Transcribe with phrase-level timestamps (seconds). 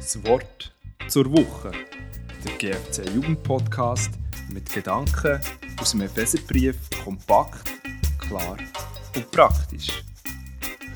[0.00, 0.72] Das Wort
[1.08, 1.72] zur Woche.
[2.42, 4.10] Der GFC Jugendpodcast
[4.48, 5.38] mit Gedanken
[5.78, 6.74] aus dem Epheserbrief
[7.04, 7.70] kompakt,
[8.18, 8.56] klar
[9.14, 10.02] und praktisch.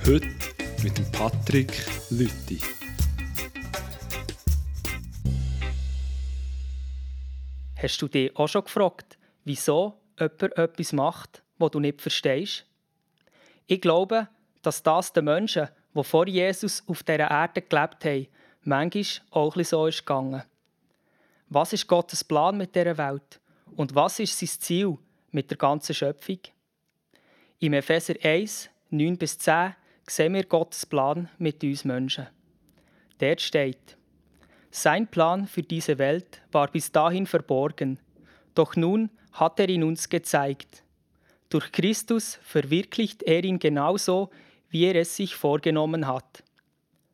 [0.07, 0.27] Heute
[0.82, 1.71] mit dem Patrick
[2.09, 2.59] Lütti.
[7.77, 12.64] Hast du dich auch schon gefragt, wieso jemand etwas macht, was du nicht verstehst?
[13.66, 14.29] Ich glaube,
[14.63, 18.29] dass das den Menschen, die vor Jesus auf dieser Erde gelebt haben,
[18.64, 20.43] manchmal auch ein so ist gegangen.
[21.49, 23.41] Was ist Gottes Plan mit dieser Welt?
[23.77, 24.99] Und was ist sein Ziel
[25.31, 26.39] mit der ganzen Schöpfung?
[27.58, 29.75] Im Epheser 1, 9 bis 10
[30.07, 32.27] sehen wir Gottes Plan mit uns Menschen.
[33.19, 33.97] Dort steht,
[34.70, 38.00] sein Plan für diese Welt war bis dahin verborgen,
[38.55, 40.83] doch nun hat er ihn uns gezeigt.
[41.48, 44.31] Durch Christus verwirklicht er ihn genauso,
[44.70, 46.42] wie er es sich vorgenommen hat.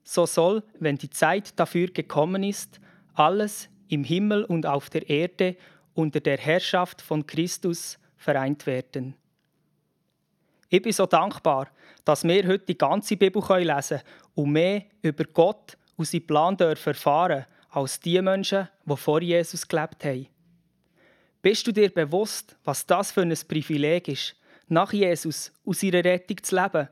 [0.02, 2.80] So soll, wenn die Zeit dafür gekommen ist,
[3.14, 5.56] alles im Himmel und auf der Erde
[5.94, 9.14] unter der Herrschaft von Christus vereint werden.
[10.68, 11.68] Ich bin so dankbar,
[12.04, 14.02] dass wir heute die ganze Bibel lesen können
[14.34, 19.66] und mehr über Gott und seinen Plan dürfen erfahren als die Menschen, die vor Jesus
[19.66, 20.26] gelebt haben.
[21.42, 24.36] Bist du dir bewusst, was das für ein Privileg ist,
[24.68, 26.88] nach Jesus aus ihrer Rettung zu leben,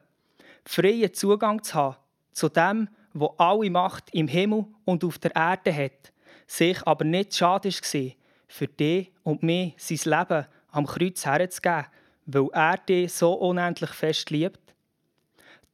[0.64, 1.96] freien Zugang zu haben
[2.32, 2.88] zu dem,
[3.20, 6.12] wo alle Macht im Himmel und auf der Erde hat,
[6.46, 8.12] sich aber nicht schade war,
[8.46, 11.86] für dich und mich sein Leben am Kreuz herzugeben,
[12.26, 14.60] weil er dich so unendlich fest liebt?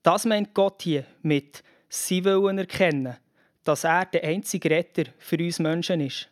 [0.02, 3.16] Das meint Gott hier mit «Sie wollen erkennen»,
[3.64, 6.28] dass er der einzige Retter für uns Menschen ist.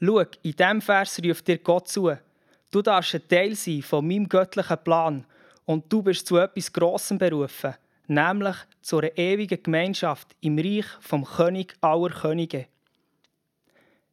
[0.00, 2.12] Schau, in diesem Vers ruft dir Gott zu,
[2.70, 5.24] du darfst ein Teil sein von meinem göttlichen Plan
[5.64, 7.74] und du bist zu etwas Grossem berufen,
[8.06, 12.66] nämlich zu einer ewigen Gemeinschaft im Reich vom König aller Könige.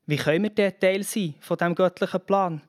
[0.06, 2.62] Wie können wir der Teil sein von dem göttlichen Plan?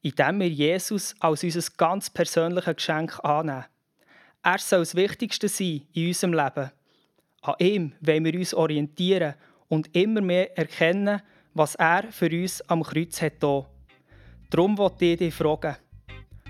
[0.00, 3.64] Indem wir Jesus als unser ganz persönliches Geschenk annehmen.
[4.42, 6.70] Er soll das Wichtigste sein in unserem Leben.
[7.42, 9.34] An ihm wollen wir uns orientieren
[9.68, 11.22] und immer mehr erkennen,
[11.54, 13.42] was er für uns am Kreuz hat.
[13.42, 15.76] Darum wollte ich dich fragen,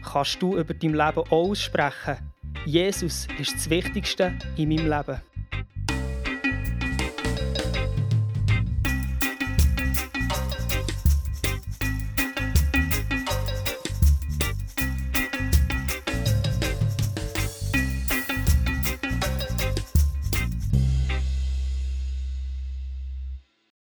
[0.02, 2.31] kannst du über dein Leben aussprechen,
[2.64, 5.31] Jesus ist das Wichtigste in meinem Leben.